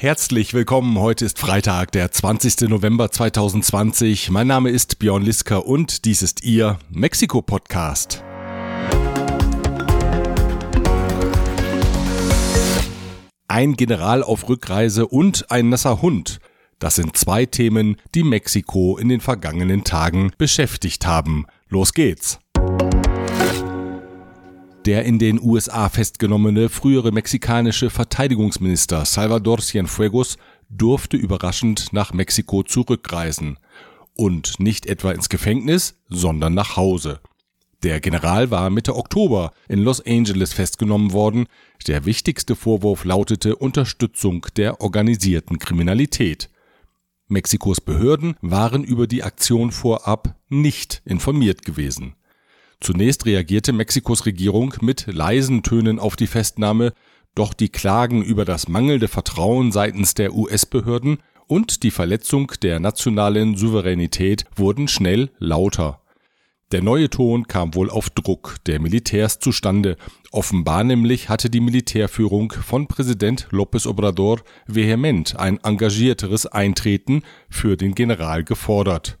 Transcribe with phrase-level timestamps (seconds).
[0.00, 0.96] Herzlich willkommen.
[1.00, 2.68] Heute ist Freitag, der 20.
[2.68, 4.30] November 2020.
[4.30, 8.22] Mein Name ist Björn Liska und dies ist Ihr Mexiko-Podcast.
[13.48, 16.38] Ein General auf Rückreise und ein nasser Hund.
[16.78, 21.46] Das sind zwei Themen, die Mexiko in den vergangenen Tagen beschäftigt haben.
[21.70, 22.38] Los geht's!
[24.86, 30.38] Der in den USA festgenommene frühere mexikanische Verteidigungsminister Salvador Cienfuegos
[30.70, 33.58] durfte überraschend nach Mexiko zurückreisen.
[34.16, 37.20] Und nicht etwa ins Gefängnis, sondern nach Hause.
[37.82, 41.46] Der General war Mitte Oktober in Los Angeles festgenommen worden.
[41.86, 46.50] Der wichtigste Vorwurf lautete Unterstützung der organisierten Kriminalität.
[47.28, 52.14] Mexikos Behörden waren über die Aktion vorab nicht informiert gewesen.
[52.80, 56.92] Zunächst reagierte Mexikos Regierung mit leisen Tönen auf die Festnahme,
[57.34, 63.56] doch die Klagen über das mangelnde Vertrauen seitens der US-Behörden und die Verletzung der nationalen
[63.56, 66.00] Souveränität wurden schnell lauter.
[66.70, 69.96] Der neue Ton kam wohl auf Druck der Militärs zustande.
[70.32, 77.94] Offenbar nämlich hatte die Militärführung von Präsident López Obrador vehement ein engagierteres Eintreten für den
[77.94, 79.17] General gefordert.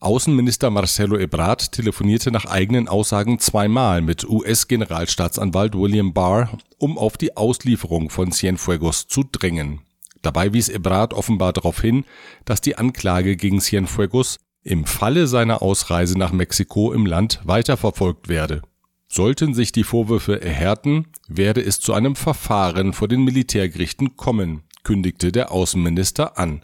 [0.00, 7.36] Außenminister Marcelo Ebrard telefonierte nach eigenen Aussagen zweimal mit US-Generalstaatsanwalt William Barr, um auf die
[7.36, 9.82] Auslieferung von Cienfuegos zu drängen.
[10.22, 12.06] Dabei wies Ebrard offenbar darauf hin,
[12.46, 18.62] dass die Anklage gegen Cienfuegos im Falle seiner Ausreise nach Mexiko im Land weiterverfolgt werde.
[19.06, 25.30] Sollten sich die Vorwürfe erhärten, werde es zu einem Verfahren vor den Militärgerichten kommen, kündigte
[25.30, 26.62] der Außenminister an.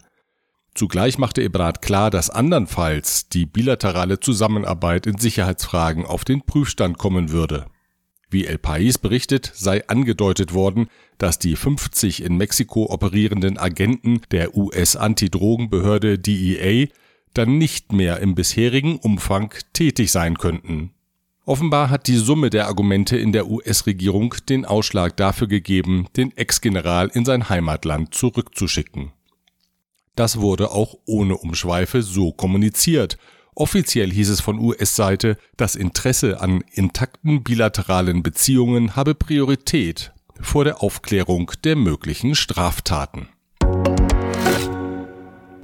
[0.77, 7.31] Zugleich machte Ebrard klar, dass andernfalls die bilaterale Zusammenarbeit in Sicherheitsfragen auf den Prüfstand kommen
[7.31, 7.65] würde.
[8.29, 10.85] Wie El País berichtet, sei angedeutet worden,
[11.17, 16.89] dass die 50 in Mexiko operierenden Agenten der US-Antidrogenbehörde DEA
[17.33, 20.91] dann nicht mehr im bisherigen Umfang tätig sein könnten.
[21.43, 27.09] Offenbar hat die Summe der Argumente in der US-Regierung den Ausschlag dafür gegeben, den Ex-General
[27.11, 29.11] in sein Heimatland zurückzuschicken.
[30.17, 33.19] Das wurde auch ohne Umschweife so kommuniziert.
[33.53, 40.11] Offiziell hieß es von US-Seite, das Interesse an intakten bilateralen Beziehungen habe Priorität
[40.41, 43.29] vor der Aufklärung der möglichen Straftaten.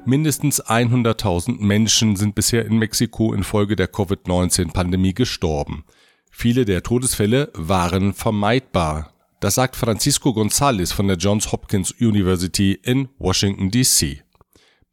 [0.04, 5.84] Mindestens 100.000 Menschen sind bisher in Mexiko infolge der Covid-19-Pandemie gestorben.
[6.30, 9.14] Viele der Todesfälle waren vermeidbar.
[9.40, 14.23] Das sagt Francisco González von der Johns Hopkins University in Washington, D.C.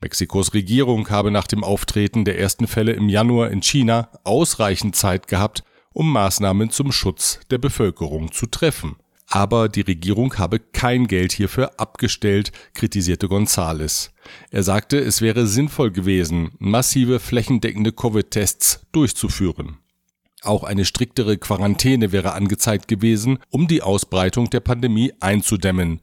[0.02, 5.28] Mexikos Regierung habe nach dem Auftreten der ersten Fälle im Januar in China ausreichend Zeit
[5.28, 5.64] gehabt,
[5.94, 8.96] um Maßnahmen zum Schutz der Bevölkerung zu treffen
[9.32, 14.12] aber die Regierung habe kein Geld hierfür abgestellt, kritisierte Gonzales.
[14.52, 19.78] Er sagte, es wäre sinnvoll gewesen, massive flächendeckende Covid-Tests durchzuführen.
[20.42, 26.02] Auch eine striktere Quarantäne wäre angezeigt gewesen, um die Ausbreitung der Pandemie einzudämmen.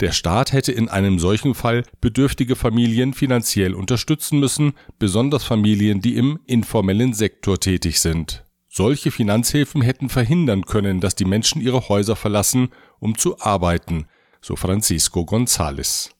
[0.00, 6.16] Der Staat hätte in einem solchen Fall bedürftige Familien finanziell unterstützen müssen, besonders Familien, die
[6.16, 8.44] im informellen Sektor tätig sind.
[8.68, 12.68] Solche Finanzhilfen hätten verhindern können, dass die Menschen ihre Häuser verlassen,
[13.00, 14.06] um zu arbeiten,
[14.40, 16.10] so Francisco González.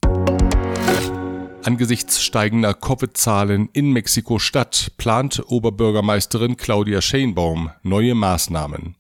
[1.63, 8.97] Angesichts steigender Covid-Zahlen in Mexiko-Stadt plant Oberbürgermeisterin Claudia Sheinbaum neue Maßnahmen.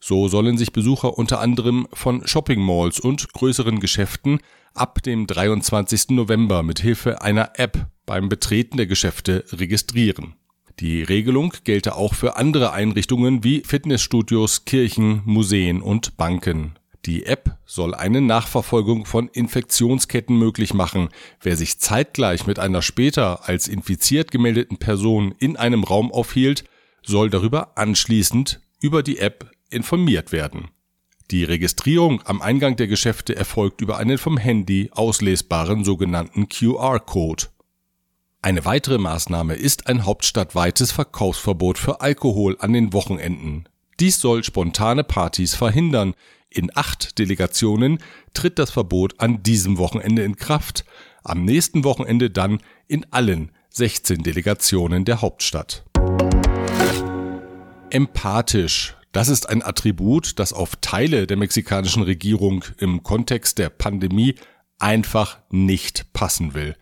[0.00, 4.40] So sollen sich Besucher unter anderem von Shopping-Malls und größeren Geschäften
[4.74, 6.10] ab dem 23.
[6.10, 10.34] November mit Hilfe einer App beim Betreten der Geschäfte registrieren.
[10.80, 16.78] Die Regelung gelte auch für andere Einrichtungen wie Fitnessstudios, Kirchen, Museen und Banken.
[17.04, 21.08] Die App soll eine Nachverfolgung von Infektionsketten möglich machen.
[21.40, 26.64] Wer sich zeitgleich mit einer später als infiziert gemeldeten Person in einem Raum aufhielt,
[27.02, 30.68] soll darüber anschließend über die App informiert werden.
[31.30, 37.44] Die Registrierung am Eingang der Geschäfte erfolgt über einen vom Handy auslesbaren sogenannten QR-Code.
[38.40, 43.68] Eine weitere Maßnahme ist ein hauptstadtweites Verkaufsverbot für Alkohol an den Wochenenden.
[44.00, 46.14] Dies soll spontane Partys verhindern.
[46.48, 47.98] In acht Delegationen
[48.32, 50.84] tritt das Verbot an diesem Wochenende in Kraft,
[51.24, 55.84] am nächsten Wochenende dann in allen 16 Delegationen der Hauptstadt.
[57.90, 58.97] Empathisch.
[59.12, 64.34] Das ist ein Attribut, das auf Teile der mexikanischen Regierung im Kontext der Pandemie
[64.78, 66.76] einfach nicht passen will.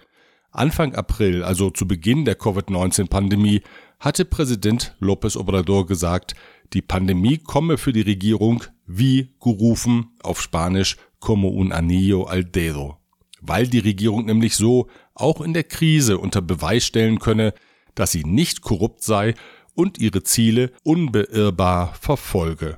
[0.51, 3.63] Anfang April, also zu Beginn der Covid-19-Pandemie,
[4.01, 6.35] hatte Präsident López Obrador gesagt,
[6.73, 12.99] die Pandemie komme für die Regierung wie gerufen auf Spanisch como un anillo al dedo.
[13.41, 17.55] weil die Regierung nämlich so auch in der Krise unter Beweis stellen könne,
[17.95, 19.35] dass sie nicht korrupt sei
[19.77, 22.77] und ihre Ziele unbeirrbar verfolge.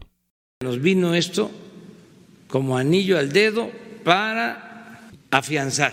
[0.62, 1.50] Nos vino esto
[2.48, 3.70] como anillo al dedo
[4.04, 5.00] para
[5.30, 5.92] afianzar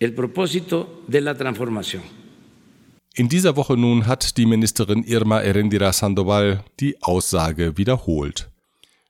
[0.00, 2.02] el propósito de la transformación.
[3.16, 8.50] In dieser Woche nun hat die Ministerin Irma Erendira Sandoval die Aussage wiederholt.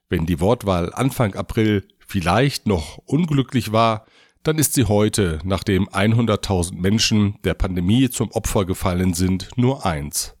[0.09, 4.05] Wenn die Wortwahl Anfang April vielleicht noch unglücklich war,
[4.43, 10.35] dann ist sie heute, nachdem 100.000 Menschen der Pandemie zum Opfer gefallen sind, nur eins.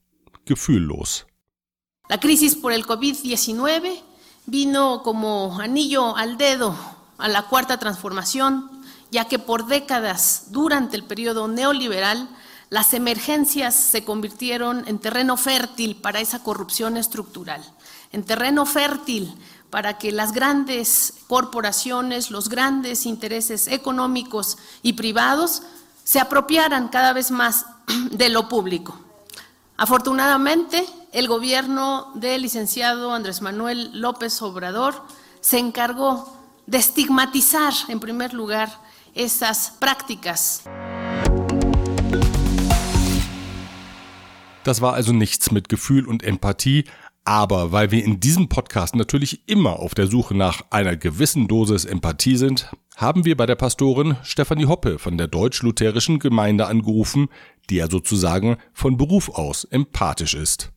[2.07, 3.99] La crisis por el COVID-19
[4.45, 6.75] vino como anillo al dedo
[7.17, 8.69] a la cuarta transformación,
[9.09, 12.29] ya que por décadas durante el periodo neoliberal
[12.69, 17.63] las emergencias se convirtieron en terreno fértil para esa corrupción estructural,
[18.11, 19.33] en terreno fértil
[19.71, 25.63] para que las grandes corporaciones, los grandes intereses económicos y privados
[26.03, 27.65] se apropiaran cada vez más
[28.11, 29.04] de lo público.
[29.77, 34.93] Afortunadamente, el gobierno del licenciado Andrés Manuel López Obrador
[35.41, 36.33] se encargó
[36.65, 38.69] de estigmatizar, en primer lugar,
[39.13, 40.63] esas prácticas.
[44.63, 46.85] Das war also nichts mit Gefühl und Empathie,
[47.25, 51.83] aber weil wir in diesem Podcast natürlich immer auf der Suche nach einer gewissen Dosis
[51.83, 57.27] Empathie sind, haben wir bei der Pastorin Stefanie Hoppe von der Deutsch-Lutherischen Gemeinde angerufen,
[57.69, 60.71] die ja sozusagen von Beruf aus empathisch ist.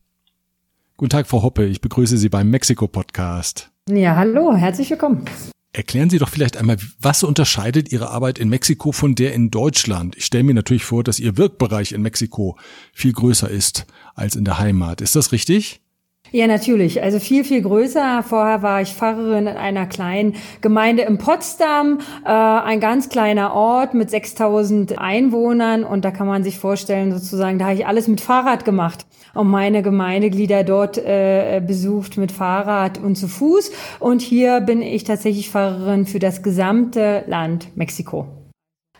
[0.97, 3.71] Guten Tag, Frau Hoppe, ich begrüße Sie beim Mexiko-Podcast.
[3.89, 5.25] Ja, hallo, herzlich willkommen.
[5.71, 10.17] Erklären Sie doch vielleicht einmal, was unterscheidet Ihre Arbeit in Mexiko von der in Deutschland?
[10.17, 12.57] Ich stelle mir natürlich vor, dass Ihr Wirkbereich in Mexiko
[12.91, 14.99] viel größer ist als in der Heimat.
[14.99, 15.81] Ist das richtig?
[16.31, 17.01] Ja, natürlich.
[17.01, 18.23] Also viel, viel größer.
[18.23, 23.93] Vorher war ich Pfarrerin in einer kleinen Gemeinde in Potsdam, äh, ein ganz kleiner Ort
[23.93, 25.83] mit 6000 Einwohnern.
[25.83, 29.47] Und da kann man sich vorstellen, sozusagen, da habe ich alles mit Fahrrad gemacht und
[29.47, 33.71] meine Gemeindeglieder dort äh, besucht mit Fahrrad und zu Fuß.
[33.99, 38.38] Und hier bin ich tatsächlich Pfarrerin für das gesamte Land Mexiko.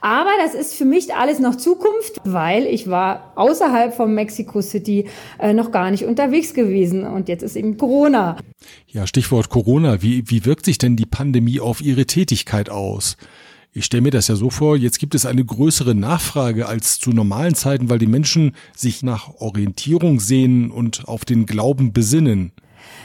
[0.01, 5.05] Aber das ist für mich alles noch Zukunft, weil ich war außerhalb von Mexico City
[5.39, 8.37] äh, noch gar nicht unterwegs gewesen und jetzt ist eben Corona.
[8.87, 10.01] Ja, Stichwort Corona.
[10.01, 13.17] Wie, wie wirkt sich denn die Pandemie auf Ihre Tätigkeit aus?
[13.71, 17.11] Ich stelle mir das ja so vor, jetzt gibt es eine größere Nachfrage als zu
[17.11, 22.51] normalen Zeiten, weil die Menschen sich nach Orientierung sehnen und auf den Glauben besinnen.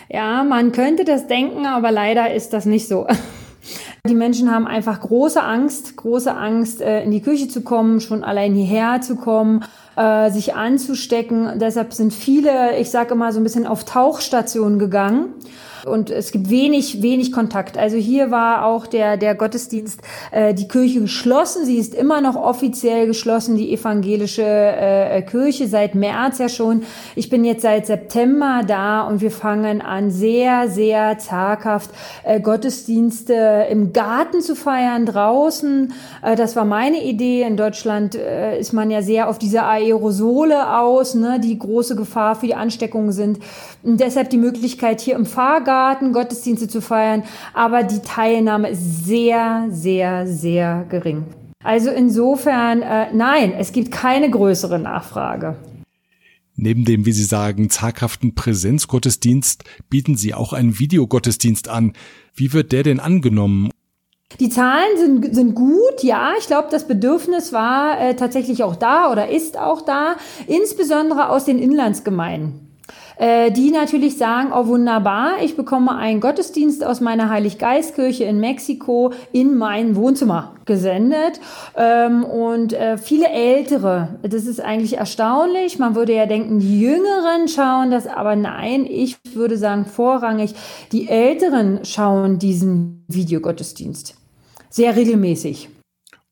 [0.08, 3.06] Ja, man könnte das denken, aber leider ist das nicht so.
[4.06, 8.22] Die Menschen haben einfach große Angst, große Angst, äh, in die Küche zu kommen, schon
[8.22, 9.64] allein hierher zu kommen,
[9.96, 11.58] äh, sich anzustecken.
[11.58, 15.32] Deshalb sind viele, ich sage immer so ein bisschen auf Tauchstationen gegangen
[15.86, 17.76] und es gibt wenig, wenig Kontakt.
[17.76, 20.00] Also hier war auch der, der Gottesdienst,
[20.30, 21.64] äh, die Kirche geschlossen.
[21.64, 26.84] Sie ist immer noch offiziell geschlossen, die evangelische äh, Kirche, seit März ja schon.
[27.16, 31.90] Ich bin jetzt seit September da und wir fangen an, sehr, sehr zaghaft
[32.22, 35.92] äh, Gottesdienste im Garten zu feiern, draußen.
[36.22, 37.42] Äh, das war meine Idee.
[37.42, 42.36] In Deutschland äh, ist man ja sehr auf diese Aerosole aus, ne, die große Gefahr
[42.36, 43.38] für die Ansteckung sind.
[43.82, 49.06] Und deshalb die Möglichkeit, hier im Fahrgarten Kindergarten Gottesdienste zu feiern, aber die Teilnahme ist
[49.06, 51.24] sehr, sehr, sehr gering.
[51.64, 55.56] Also insofern, äh, nein, es gibt keine größere Nachfrage.
[56.54, 61.94] Neben dem, wie Sie sagen, zaghaften Präsenzgottesdienst bieten Sie auch einen Videogottesdienst an.
[62.34, 63.70] Wie wird der denn angenommen?
[64.38, 66.34] Die Zahlen sind, sind gut, ja.
[66.38, 70.16] Ich glaube, das Bedürfnis war äh, tatsächlich auch da oder ist auch da,
[70.46, 72.73] insbesondere aus den Inlandsgemeinden
[73.16, 79.12] äh, die natürlich sagen, oh wunderbar, ich bekomme einen Gottesdienst aus meiner Heiliggeistkirche in Mexiko
[79.32, 81.40] in mein Wohnzimmer gesendet.
[81.76, 85.78] Ähm, und äh, viele Ältere, das ist eigentlich erstaunlich.
[85.78, 90.54] Man würde ja denken, die Jüngeren schauen das, aber nein, ich würde sagen, vorrangig
[90.92, 94.16] die Älteren schauen diesen Videogottesdienst.
[94.70, 95.68] Sehr regelmäßig.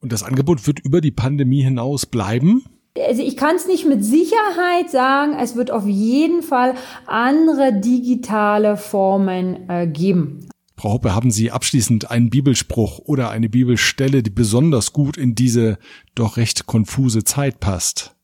[0.01, 2.65] Und das Angebot wird über die Pandemie hinaus bleiben?
[2.99, 6.75] Also ich kann es nicht mit Sicherheit sagen, es wird auf jeden Fall
[7.07, 10.49] andere digitale Formen äh, geben.
[10.77, 15.79] Frau Hoppe, haben Sie abschließend einen Bibelspruch oder eine Bibelstelle, die besonders gut in diese
[16.15, 18.17] doch recht konfuse Zeit passt?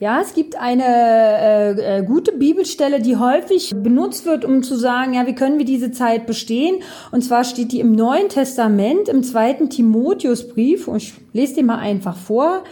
[0.00, 5.14] Ja, es gibt eine äh, äh, gute Bibelstelle, die häufig benutzt wird, um zu sagen,
[5.14, 6.82] ja, wie können wir diese Zeit bestehen?
[7.12, 11.78] Und zwar steht die im Neuen Testament, im zweiten Timotheusbrief, und ich lese die mal
[11.78, 12.64] einfach vor.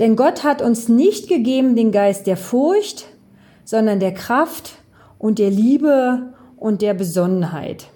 [0.00, 3.04] Denn Gott hat uns nicht gegeben den Geist der Furcht,
[3.64, 4.72] sondern der Kraft
[5.18, 7.86] und der Liebe und der Besonnenheit.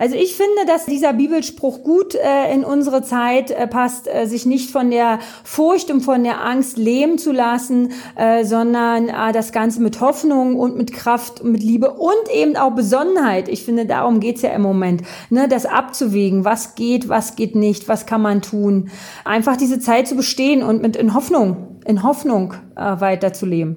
[0.00, 4.46] Also ich finde, dass dieser Bibelspruch gut äh, in unsere Zeit äh, passt, äh, sich
[4.46, 9.52] nicht von der Furcht und von der Angst lähmen zu lassen, äh, sondern äh, das
[9.52, 13.50] Ganze mit Hoffnung und mit Kraft und mit Liebe und eben auch Besonnenheit.
[13.50, 17.86] Ich finde, darum geht's ja im Moment, ne, das abzuwägen, was geht, was geht nicht,
[17.86, 18.88] was kann man tun.
[19.26, 23.76] Einfach diese Zeit zu bestehen und mit in Hoffnung, in Hoffnung äh, weiterzuleben.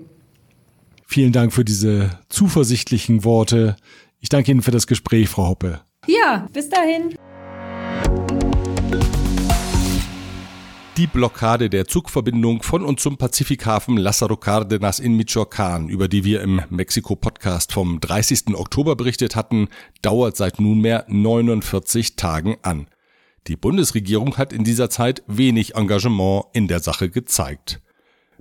[1.05, 3.75] Vielen Dank für diese zuversichtlichen Worte.
[4.21, 5.81] Ich danke Ihnen für das Gespräch, Frau Hoppe.
[6.05, 7.15] Ja, bis dahin.
[10.97, 16.41] Die Blockade der Zugverbindung von und zum Pazifikhafen Lázaro Cárdenas in Michoacán, über die wir
[16.41, 18.53] im Mexiko-Podcast vom 30.
[18.53, 19.69] Oktober berichtet hatten,
[20.01, 22.87] dauert seit nunmehr 49 Tagen an.
[23.47, 27.81] Die Bundesregierung hat in dieser Zeit wenig Engagement in der Sache gezeigt.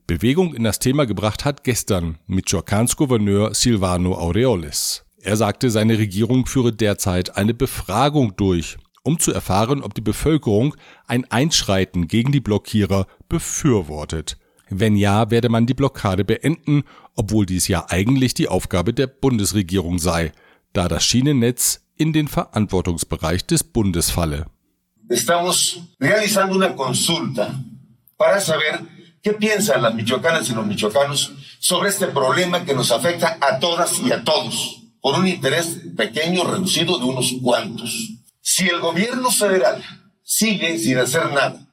[0.08, 5.04] Bewegung in das Thema gebracht hat gestern Michoacáns Gouverneur Silvano Aureoles.
[5.24, 10.74] Er sagte, seine Regierung führe derzeit eine Befragung durch, um zu erfahren, ob die Bevölkerung
[11.06, 14.36] ein Einschreiten gegen die Blockierer befürwortet.
[14.68, 16.82] Wenn ja, werde man die Blockade beenden,
[17.14, 20.32] obwohl dies ja eigentlich die Aufgabe der Bundesregierung sei,
[20.72, 24.46] da das Schienennetz in den Verantwortungsbereich des Bundes falle.
[25.08, 27.62] Estamos realizando una consulta
[28.16, 28.80] para saber
[29.22, 34.00] qué piensan las michoacanas y los michoacanos sobre este problema que nos afecta a todas
[34.00, 34.81] y a todos.
[35.02, 38.08] Por un interés pequeño, reducido de unos cuantos.
[38.40, 39.82] Si el gobierno federal
[40.22, 41.68] sigue sin hacer nada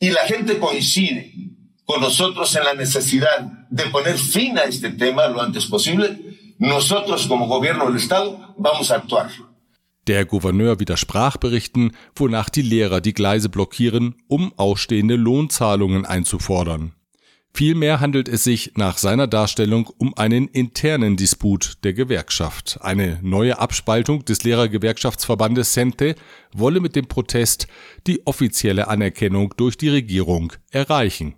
[0.00, 1.32] y la gente coincide
[1.84, 3.38] con nosotros en la necesidad
[3.70, 6.18] de poner fin a este tema lo antes posible,
[6.58, 9.30] nosotros como gobierno del Estado vamos a actuar.
[10.06, 16.92] Der Gouverneur widersprach Berichten, wonach die Lehrer die Gleise blockieren, um ausstehende Lohnzahlungen einzufordern.
[17.54, 22.78] Vielmehr handelt es sich nach seiner Darstellung um einen internen Disput der Gewerkschaft.
[22.80, 26.14] Eine neue Abspaltung des Lehrergewerkschaftsverbandes Sente
[26.54, 27.66] wolle mit dem Protest
[28.06, 31.34] die offizielle Anerkennung durch die Regierung erreichen.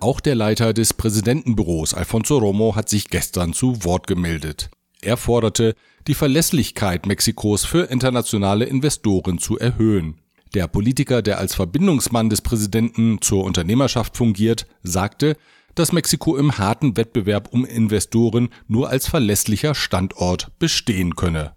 [0.00, 4.70] Auch der Leiter des Präsidentenbüros Alfonso Romo hat sich gestern zu Wort gemeldet.
[5.02, 5.74] Er forderte,
[6.06, 10.22] die Verlässlichkeit Mexikos für internationale Investoren zu erhöhen.
[10.54, 15.36] Der Politiker, der als Verbindungsmann des Präsidenten zur Unternehmerschaft fungiert, sagte,
[15.76, 21.52] dass Mexiko im harten Wettbewerb um Investoren nur als verlässlicher Standort bestehen könne.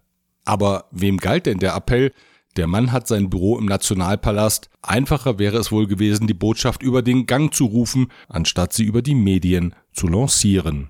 [0.46, 2.12] Aber wem galt denn der Appell?
[2.56, 4.70] Der Mann hat sein Büro im Nationalpalast.
[4.84, 9.02] Einfacher wäre es wohl gewesen, die Botschaft über den Gang zu rufen, anstatt sie über
[9.02, 10.90] die Medien zu lancieren.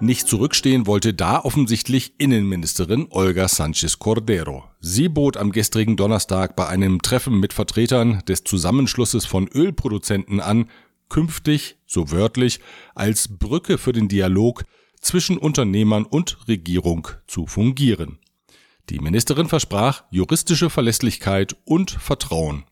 [0.00, 4.62] Nicht zurückstehen wollte da offensichtlich Innenministerin Olga Sanchez Cordero.
[4.78, 10.70] Sie bot am gestrigen Donnerstag bei einem Treffen mit Vertretern des Zusammenschlusses von Ölproduzenten an,
[11.08, 12.60] künftig, so wörtlich,
[12.94, 14.62] als Brücke für den Dialog
[15.00, 18.18] zwischen Unternehmern und Regierung zu fungieren.
[18.90, 22.64] Die Ministerin versprach juristische Verlässlichkeit und Vertrauen.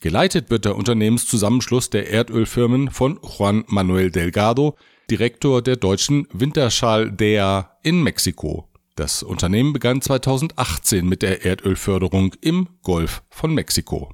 [0.00, 4.76] Geleitet wird der Unternehmenszusammenschluss der Erdölfirmen von Juan Manuel Delgado,
[5.10, 8.68] Direktor der deutschen Winterschall-DEA in Mexiko.
[8.94, 14.10] Das Unternehmen begann 2018 mit der Erdölförderung im Golf von Mexiko.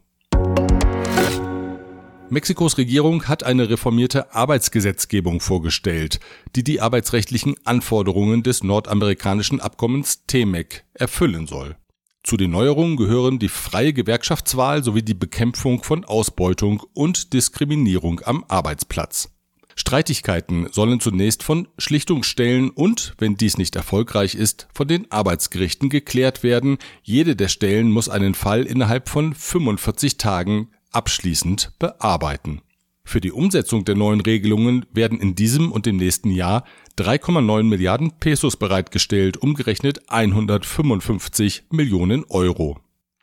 [2.30, 6.20] Mexikos Regierung hat eine reformierte Arbeitsgesetzgebung vorgestellt,
[6.56, 11.76] die die arbeitsrechtlichen Anforderungen des nordamerikanischen Abkommens TEMEC erfüllen soll.
[12.22, 18.44] Zu den Neuerungen gehören die freie Gewerkschaftswahl sowie die Bekämpfung von Ausbeutung und Diskriminierung am
[18.48, 19.30] Arbeitsplatz.
[19.78, 26.42] Streitigkeiten sollen zunächst von Schlichtungsstellen und, wenn dies nicht erfolgreich ist, von den Arbeitsgerichten geklärt
[26.42, 26.78] werden.
[27.04, 32.60] Jede der Stellen muss einen Fall innerhalb von 45 Tagen abschließend bearbeiten.
[33.04, 36.64] Für die Umsetzung der neuen Regelungen werden in diesem und dem nächsten Jahr
[36.98, 42.80] 3,9 Milliarden Pesos bereitgestellt, umgerechnet 155 Millionen Euro.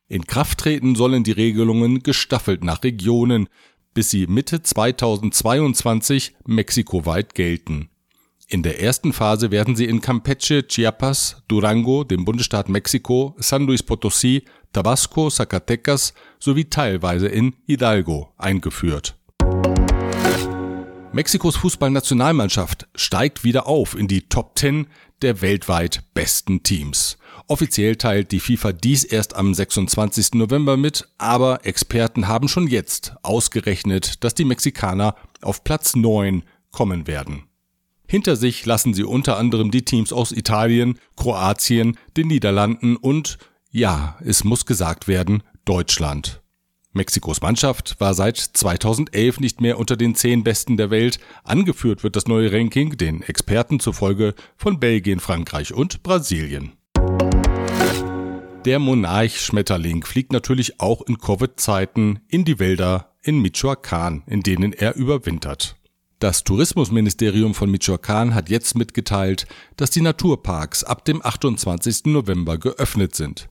[0.07, 3.50] In Kraft treten sollen die Regelungen gestaffelt nach Regionen,
[3.95, 7.89] bis sie Mitte 2022 mexikoweit gelten.
[8.47, 13.81] In der ersten Phase werden sie in Campeche, Chiapas, Durango, dem Bundesstaat Mexiko, San Luis
[13.81, 19.15] Potosí, Tabasco, Zacatecas sowie teilweise in Hidalgo eingeführt.
[21.11, 24.87] Mexikos Fußballnationalmannschaft steigt wieder auf in die Top 10
[25.21, 27.17] der weltweit besten Teams.
[27.47, 30.33] Offiziell teilt die FIFA dies erst am 26.
[30.33, 37.05] November mit, aber Experten haben schon jetzt ausgerechnet, dass die Mexikaner auf Platz 9 kommen
[37.05, 37.43] werden.
[38.07, 43.37] Hinter sich lassen sie unter anderem die Teams aus Italien, Kroatien, den Niederlanden und,
[43.71, 46.41] ja, es muss gesagt werden, Deutschland.
[46.93, 51.19] Mexikos Mannschaft war seit 2011 nicht mehr unter den zehn Besten der Welt.
[51.43, 56.71] Angeführt wird das neue Ranking den Experten zufolge von Belgien, Frankreich und Brasilien.
[58.65, 64.96] Der Monarch-Schmetterling fliegt natürlich auch in Covid-Zeiten in die Wälder in Michoacán, in denen er
[64.96, 65.75] überwintert.
[66.17, 69.46] Das Tourismusministerium von Michoacán hat jetzt mitgeteilt,
[69.77, 72.05] dass die Naturparks ab dem 28.
[72.05, 73.50] November geöffnet sind.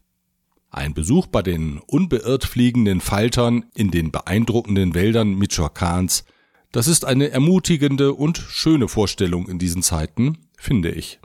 [0.70, 6.24] Ein Besuch bei den unbeirrt fliegenden Faltern in den beeindruckenden Wäldern Michoacans,
[6.72, 11.20] das ist eine ermutigende und schöne Vorstellung in diesen Zeiten, finde ich.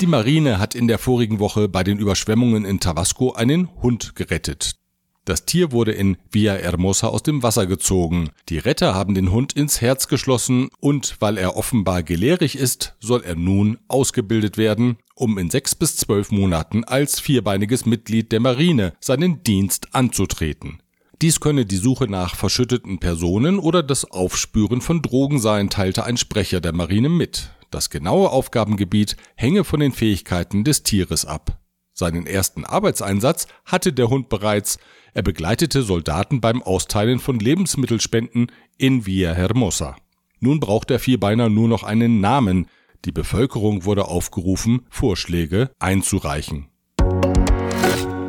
[0.00, 4.76] Die Marine hat in der vorigen Woche bei den Überschwemmungen in Tabasco einen Hund gerettet.
[5.24, 8.30] Das Tier wurde in Villahermosa aus dem Wasser gezogen.
[8.48, 13.24] Die Retter haben den Hund ins Herz geschlossen und weil er offenbar gelehrig ist, soll
[13.24, 18.92] er nun ausgebildet werden, um in sechs bis zwölf Monaten als vierbeiniges Mitglied der Marine
[19.00, 20.80] seinen Dienst anzutreten.
[21.20, 26.16] Dies könne die Suche nach verschütteten Personen oder das Aufspüren von Drogen sein, teilte ein
[26.16, 27.50] Sprecher der Marine mit.
[27.70, 31.58] Das genaue Aufgabengebiet hänge von den Fähigkeiten des Tieres ab.
[31.92, 34.78] Seinen ersten Arbeitseinsatz hatte der Hund bereits,
[35.14, 39.96] er begleitete Soldaten beim Austeilen von Lebensmittelspenden in Villahermosa.
[40.40, 42.68] Nun braucht der Vierbeiner nur noch einen Namen.
[43.04, 46.68] Die Bevölkerung wurde aufgerufen, Vorschläge einzureichen.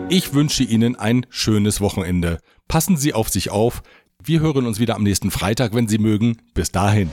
[0.09, 2.39] Ich wünsche Ihnen ein schönes Wochenende.
[2.67, 3.83] Passen Sie auf sich auf.
[4.23, 6.37] Wir hören uns wieder am nächsten Freitag, wenn Sie mögen.
[6.55, 7.11] Bis dahin.